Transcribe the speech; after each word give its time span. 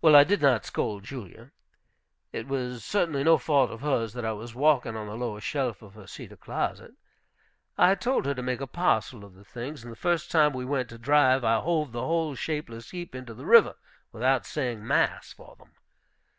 Well, 0.00 0.16
I 0.16 0.24
did 0.24 0.40
not 0.40 0.64
scold 0.64 1.04
Julia. 1.04 1.50
It 2.32 2.48
was 2.48 2.82
certainly 2.82 3.22
no 3.22 3.36
fault 3.36 3.70
of 3.70 3.82
hers 3.82 4.14
that 4.14 4.24
I 4.24 4.32
was 4.32 4.54
walking 4.54 4.96
on 4.96 5.06
the 5.06 5.18
lower 5.18 5.38
shelf 5.42 5.82
of 5.82 5.92
her 5.92 6.06
cedar 6.06 6.38
closet. 6.38 6.94
I 7.76 7.94
told 7.94 8.24
her 8.24 8.32
to 8.34 8.42
make 8.42 8.62
a 8.62 8.66
parcel 8.66 9.22
of 9.22 9.34
the 9.34 9.44
things, 9.44 9.82
and 9.82 9.92
the 9.92 9.96
first 9.96 10.30
time 10.30 10.54
we 10.54 10.64
went 10.64 10.88
to 10.88 10.96
drive 10.96 11.44
I 11.44 11.60
hove 11.60 11.92
the 11.92 12.00
whole 12.06 12.34
shapeless 12.34 12.92
heap 12.92 13.14
into 13.14 13.34
the 13.34 13.44
river, 13.44 13.76
without 14.12 14.46
saying 14.46 14.86
mass 14.86 15.30
for 15.34 15.56
them. 15.56 15.72